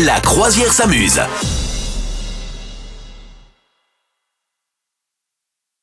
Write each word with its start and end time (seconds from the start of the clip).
La 0.00 0.20
croisière 0.20 0.72
s'amuse. 0.72 1.20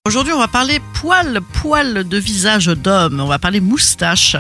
Aujourd'hui, 0.04 0.34
on 0.34 0.40
va 0.40 0.48
parler 0.48 0.80
poils, 1.00 1.40
poils 1.54 2.04
de 2.08 2.18
visage 2.18 2.66
d'homme. 2.68 3.20
On 3.20 3.28
va 3.28 3.40
parler 3.40 3.62
moustache. 3.62 4.36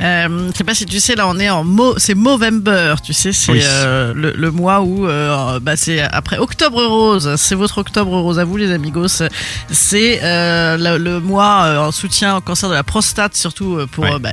Euh, 0.00 0.48
je 0.52 0.56
sais 0.56 0.64
pas 0.64 0.74
si 0.74 0.86
tu 0.86 1.00
sais, 1.00 1.14
là, 1.14 1.26
on 1.28 1.38
est 1.38 1.50
en 1.50 1.64
mo 1.64 1.94
c'est 1.98 2.14
Movember. 2.14 2.94
Tu 3.04 3.12
sais, 3.12 3.32
c'est 3.32 3.52
Oui. 3.52 3.60
euh, 3.62 4.12
le, 4.14 4.32
le 4.32 4.50
mois 4.50 4.80
où, 4.80 5.06
euh, 5.06 5.58
bah, 5.60 5.76
c'est 5.76 6.00
après 6.00 6.38
Octobre 6.38 6.82
Rose. 6.84 7.34
C'est 7.36 7.54
votre 7.54 7.78
Octobre 7.78 8.12
Rose 8.20 8.38
à 8.38 8.44
vous, 8.44 8.56
les 8.56 8.70
amigos. 8.72 9.22
C'est 9.70 10.20
euh, 10.22 10.76
le, 10.76 10.98
le 11.02 11.20
mois 11.20 11.86
en 11.86 11.92
soutien 11.92 12.36
au 12.36 12.40
cancer 12.40 12.68
de 12.68 12.74
la 12.74 12.84
prostate, 12.84 13.36
surtout 13.36 13.78
pour 13.92 14.04
Ouais. 14.04 14.18
bah, 14.20 14.30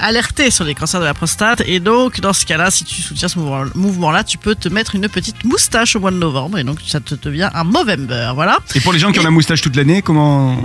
alerter 0.00 0.50
sur 0.50 0.64
les 0.64 0.74
cancers 0.74 1.00
de 1.00 1.04
la 1.04 1.14
prostate. 1.14 1.62
Et 1.66 1.80
donc, 1.80 2.20
dans 2.20 2.32
ce 2.32 2.46
cas-là, 2.46 2.70
si 2.70 2.84
tu 2.84 3.02
soutiens 3.02 3.28
ce 3.28 3.38
mouvement- 3.38 3.64
mouvement-là, 3.74 4.24
tu 4.24 4.38
peux 4.38 4.54
te 4.54 4.68
mettre 4.68 4.94
une 4.94 5.08
petite 5.08 5.44
moustache 5.44 5.96
au 5.96 6.00
mois 6.00 6.10
de 6.12 6.16
novembre. 6.16 6.58
Et 6.58 6.64
donc, 6.64 6.78
ça 6.86 7.00
te 7.00 7.14
devient 7.14 7.50
un 7.52 7.64
Movember. 7.64 8.32
Voilà. 8.34 8.58
Et 8.74 8.80
pour 8.80 8.92
les 8.92 8.98
gens 8.98 9.12
qui 9.12 9.20
ont 9.20 9.24
la 9.24 9.30
moustache 9.30 9.60
toute 9.60 9.76
l'année, 9.76 10.00
comment 10.02 10.56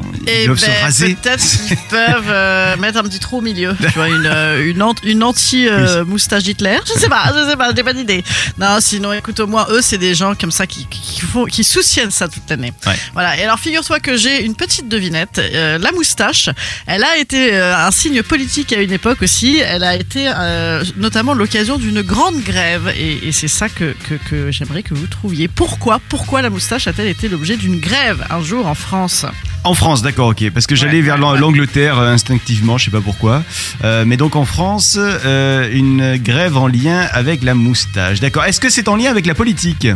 ils 0.43 0.45
doivent 0.47 0.59
se 0.59 0.65
ben, 0.65 0.81
raser 0.81 1.15
peut-être 1.21 1.43
qu'ils 1.67 1.77
peuvent 1.89 2.23
euh, 2.29 2.77
mettre 2.77 2.97
un 2.99 3.03
petit 3.03 3.19
trou 3.19 3.37
au 3.37 3.41
milieu. 3.41 3.75
Tu 3.79 3.87
vois, 3.95 4.09
une, 4.09 4.25
euh, 4.25 4.65
une, 4.69 4.81
ant- 4.81 4.95
une 5.03 5.23
anti-moustache 5.23 6.43
d'Hitler. 6.43 6.77
Je 6.85 6.99
sais 6.99 7.09
pas, 7.09 7.31
je 7.35 7.49
sais 7.49 7.55
pas, 7.57 7.71
j'ai 7.75 7.83
pas 7.83 7.93
d'idée. 7.93 8.23
Non, 8.57 8.77
sinon, 8.79 9.13
écoute, 9.13 9.39
au 9.39 9.47
moins, 9.47 9.65
eux, 9.69 9.81
c'est 9.81 9.97
des 9.97 10.15
gens 10.15 10.35
comme 10.35 10.51
ça 10.51 10.67
qui, 10.67 10.85
qui, 10.89 11.21
font, 11.21 11.45
qui 11.45 11.63
soutiennent 11.63 12.11
ça 12.11 12.27
toute 12.27 12.49
l'année. 12.49 12.73
Ouais. 12.85 12.93
Voilà. 13.13 13.37
Et 13.37 13.43
alors, 13.43 13.59
figure-toi 13.59 13.99
que 13.99 14.17
j'ai 14.17 14.43
une 14.45 14.55
petite 14.55 14.87
devinette. 14.87 15.39
Euh, 15.39 15.77
la 15.77 15.91
moustache, 15.91 16.49
elle 16.87 17.03
a 17.03 17.17
été 17.17 17.55
un 17.57 17.91
signe 17.91 18.23
politique 18.23 18.73
à 18.73 18.81
une 18.81 18.91
époque 18.91 19.21
aussi. 19.21 19.57
Elle 19.59 19.83
a 19.83 19.95
été 19.95 20.29
euh, 20.35 20.83
notamment 20.97 21.33
l'occasion 21.33 21.77
d'une 21.77 22.01
grande 22.01 22.41
grève. 22.43 22.91
Et, 22.97 23.27
et 23.27 23.31
c'est 23.31 23.47
ça 23.47 23.69
que, 23.69 23.95
que, 24.07 24.15
que 24.29 24.51
j'aimerais 24.51 24.83
que 24.83 24.93
vous 24.93 25.07
trouviez. 25.07 25.47
Pourquoi, 25.47 25.99
pourquoi 26.09 26.41
la 26.41 26.49
moustache 26.49 26.87
a-t-elle 26.87 27.07
été 27.07 27.27
l'objet 27.29 27.57
d'une 27.57 27.79
grève 27.79 28.25
un 28.29 28.41
jour 28.43 28.67
en 28.67 28.75
France? 28.75 29.25
En 29.65 29.73
France, 29.73 30.01
d'accord, 30.01 30.29
ok. 30.29 30.49
Parce 30.51 30.67
que 30.67 30.75
j'allais 30.75 30.97
Ouais, 30.99 31.01
vers 31.03 31.19
ouais. 31.19 31.37
l'Angleterre 31.37 31.99
euh, 31.99 32.13
instinctivement, 32.13 32.77
je 32.77 32.85
sais 32.85 32.91
pas 32.91 33.01
pourquoi. 33.01 33.43
Euh, 33.83 34.03
mais 34.07 34.15
donc 34.17 34.35
en 34.35 34.45
France, 34.45 34.97
euh, 34.97 35.69
une 35.71 36.15
grève 36.17 36.57
en 36.57 36.67
lien 36.67 37.07
avec 37.11 37.43
la 37.43 37.53
moustache. 37.55 38.19
D'accord. 38.19 38.45
Est-ce 38.45 38.59
que 38.59 38.69
c'est 38.69 38.87
en 38.87 38.95
lien 38.95 39.11
avec 39.11 39.25
la 39.25 39.35
politique? 39.35 39.87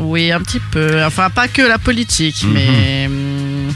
Oui, 0.00 0.32
un 0.32 0.40
petit 0.40 0.60
peu. 0.72 1.04
Enfin, 1.04 1.30
pas 1.30 1.46
que 1.48 1.62
la 1.62 1.78
politique, 1.78 2.42
Mhm. 2.44 2.52
mais. 2.52 3.06
hum, 3.06 3.72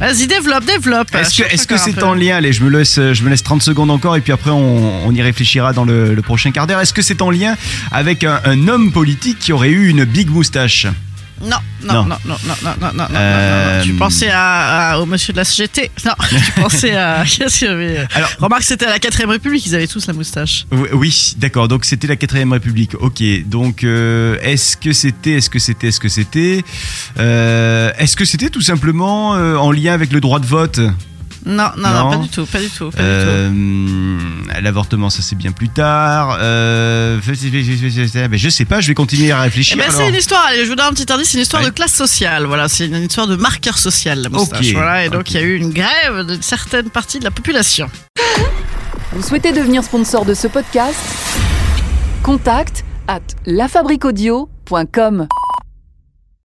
Vas-y, 0.00 0.28
développe, 0.28 0.64
développe. 0.64 1.12
Est-ce 1.12 1.66
que 1.66 1.76
c'est 1.76 1.94
peu. 1.94 2.04
en 2.04 2.14
lien? 2.14 2.36
Allez, 2.36 2.52
je 2.52 2.62
me 2.62 2.70
laisse 2.70 3.00
je 3.12 3.22
me 3.24 3.30
laisse 3.30 3.42
30 3.42 3.62
secondes 3.62 3.90
encore 3.90 4.14
et 4.14 4.20
puis 4.20 4.30
après 4.32 4.50
on, 4.52 5.04
on 5.08 5.12
y 5.12 5.20
réfléchira 5.22 5.72
dans 5.72 5.84
le, 5.84 6.14
le 6.14 6.22
prochain 6.22 6.52
quart 6.52 6.68
d'heure. 6.68 6.78
Est-ce 6.80 6.92
que 6.92 7.02
c'est 7.02 7.20
en 7.20 7.30
lien 7.30 7.56
avec 7.90 8.22
un, 8.22 8.40
un 8.44 8.68
homme 8.68 8.92
politique 8.92 9.40
qui 9.40 9.52
aurait 9.52 9.70
eu 9.70 9.88
une 9.88 10.04
big 10.04 10.30
moustache? 10.30 10.86
Non, 11.42 11.56
non, 11.84 11.94
Non. 11.94 12.04
non, 12.04 12.16
non, 12.24 12.36
non, 12.44 12.54
non, 12.62 12.70
non, 12.80 12.88
non, 12.94 13.04
non, 13.10 13.14
Euh, 13.14 13.78
non. 13.78 13.84
Tu 13.84 13.92
pensais 13.94 14.28
à, 14.30 14.92
à- 14.92 14.98
au 14.98 15.06
monsieur 15.06 15.32
de 15.32 15.38
la 15.38 15.44
CGT 15.44 15.90
Non, 16.04 16.12
tu 16.28 16.52
pensais 16.60 16.96
à. 16.96 17.24
Qu'est-ce 17.26 17.58
qu'il 17.60 17.68
y 17.68 17.70
avait? 17.70 18.06
Alors- 18.14 18.30
Remarque, 18.40 18.62
c'était 18.64 18.86
à 18.86 18.90
la 18.90 18.98
4ème 18.98 19.28
République, 19.30 19.64
ils 19.66 19.74
avaient 19.74 19.86
tous 19.86 20.06
la 20.06 20.12
moustache. 20.14 20.66
Oui, 20.72 20.88
oui, 20.92 21.34
d'accord. 21.38 21.68
Donc 21.68 21.84
c'était 21.84 22.06
la 22.06 22.16
quatrième 22.16 22.52
République. 22.52 22.92
Ok. 23.00 23.22
Donc 23.46 23.84
euh, 23.84 24.36
est-ce 24.42 24.76
que 24.76 24.92
c'était, 24.92 25.32
est-ce 25.32 25.50
que 25.50 25.58
c'était, 25.58 25.88
est-ce 25.88 26.00
que 26.00 26.08
c'était, 26.08 26.62
euh, 27.18 27.90
est-ce 27.98 28.16
que 28.16 28.24
c'était 28.24 28.50
tout 28.50 28.60
simplement 28.60 29.36
euh, 29.36 29.56
en 29.56 29.70
lien 29.70 29.92
avec 29.92 30.12
le 30.12 30.20
droit 30.20 30.40
de 30.40 30.46
vote? 30.46 30.80
Non, 31.46 31.70
non, 31.76 31.88
non, 31.88 32.04
Non. 32.04 32.10
pas 32.10 32.16
du 32.18 32.28
tout, 32.28 32.46
pas 32.46 32.58
du 32.60 32.68
tout, 32.68 32.90
pas 32.90 32.96
du 32.98 33.02
tout. 33.02 33.02
Euh, 33.04 34.18
L'avortement, 34.60 35.08
ça 35.10 35.22
c'est 35.22 35.36
bien 35.36 35.52
plus 35.52 35.68
tard. 35.68 36.36
Euh, 36.40 37.18
ben, 37.24 38.36
je 38.38 38.48
sais 38.48 38.64
pas. 38.64 38.80
Je 38.80 38.88
vais 38.88 38.94
continuer 38.94 39.30
à 39.32 39.38
Eh 39.38 39.42
réfléchir. 39.42 39.76
ben, 39.76 39.84
alors. 39.84 39.94
c'est 39.96 40.08
une 40.08 40.14
histoire, 40.16 40.44
allez, 40.48 40.64
je 40.64 40.68
vous 40.70 40.74
donne 40.74 40.86
un 40.86 40.92
petit 40.92 41.10
indice, 41.12 41.28
c'est 41.30 41.38
une 41.38 41.42
histoire 41.42 41.62
Ouais. 41.62 41.68
de 41.70 41.74
classe 41.74 41.94
sociale, 41.94 42.44
voilà, 42.46 42.68
c'est 42.68 42.86
une 42.86 42.96
histoire 43.04 43.26
de 43.26 43.36
marqueur 43.36 43.78
social, 43.78 44.20
la 44.20 44.28
moustache, 44.28 44.72
voilà, 44.72 45.04
et 45.04 45.08
donc 45.08 45.30
il 45.30 45.34
y 45.34 45.38
a 45.38 45.42
eu 45.42 45.56
une 45.56 45.70
grève 45.70 46.26
d'une 46.26 46.42
certaine 46.42 46.90
partie 46.90 47.18
de 47.18 47.24
la 47.24 47.30
population. 47.30 47.88
Vous 49.12 49.22
souhaitez 49.22 49.52
devenir 49.52 49.82
sponsor 49.84 50.24
de 50.24 50.34
ce 50.34 50.48
podcast? 50.48 50.96
Contact 52.22 52.84
à 53.06 53.20
lafabriquaudio.com. 53.46 55.28